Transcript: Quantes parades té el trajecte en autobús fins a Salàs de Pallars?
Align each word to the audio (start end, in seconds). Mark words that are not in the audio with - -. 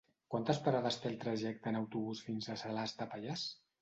Quantes 0.35 0.61
parades 0.67 0.95
té 1.03 1.11
el 1.11 1.19
trajecte 1.25 1.71
en 1.73 1.79
autobús 1.81 2.23
fins 2.31 2.49
a 2.49 2.57
Salàs 2.63 2.97
de 3.03 3.09
Pallars? 3.13 3.45